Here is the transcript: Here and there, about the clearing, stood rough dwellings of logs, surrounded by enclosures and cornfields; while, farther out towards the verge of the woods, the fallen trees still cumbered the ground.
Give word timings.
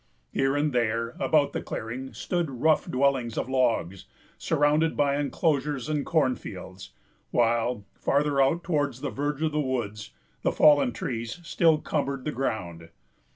Here 0.31 0.55
and 0.55 0.73
there, 0.73 1.15
about 1.19 1.53
the 1.53 1.61
clearing, 1.61 2.11
stood 2.15 2.49
rough 2.49 2.89
dwellings 2.89 3.37
of 3.37 3.47
logs, 3.47 4.05
surrounded 4.39 4.97
by 4.97 5.15
enclosures 5.15 5.89
and 5.89 6.03
cornfields; 6.03 6.89
while, 7.29 7.85
farther 7.93 8.41
out 8.41 8.63
towards 8.63 9.01
the 9.01 9.11
verge 9.11 9.43
of 9.43 9.51
the 9.51 9.59
woods, 9.61 10.09
the 10.41 10.51
fallen 10.51 10.91
trees 10.91 11.39
still 11.43 11.77
cumbered 11.77 12.25
the 12.25 12.31
ground. 12.31 12.89